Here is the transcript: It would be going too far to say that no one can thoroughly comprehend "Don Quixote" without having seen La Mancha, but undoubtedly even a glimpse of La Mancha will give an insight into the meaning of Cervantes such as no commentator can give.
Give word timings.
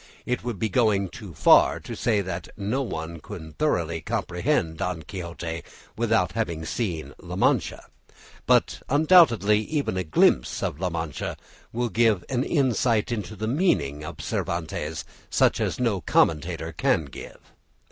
It 0.25 0.43
would 0.43 0.57
be 0.57 0.67
going 0.67 1.09
too 1.09 1.35
far 1.35 1.79
to 1.81 1.95
say 1.95 2.21
that 2.21 2.47
no 2.57 2.81
one 2.81 3.19
can 3.19 3.51
thoroughly 3.53 4.01
comprehend 4.01 4.77
"Don 4.77 5.03
Quixote" 5.03 5.61
without 5.95 6.31
having 6.31 6.65
seen 6.65 7.13
La 7.21 7.35
Mancha, 7.35 7.85
but 8.47 8.81
undoubtedly 8.89 9.59
even 9.59 9.97
a 9.97 10.03
glimpse 10.03 10.63
of 10.63 10.79
La 10.79 10.89
Mancha 10.89 11.37
will 11.71 11.89
give 11.89 12.25
an 12.29 12.43
insight 12.43 13.11
into 13.11 13.35
the 13.35 13.45
meaning 13.47 14.03
of 14.03 14.21
Cervantes 14.21 15.05
such 15.29 15.59
as 15.61 15.79
no 15.79 16.01
commentator 16.01 16.73
can 16.73 17.05
give. 17.05 17.37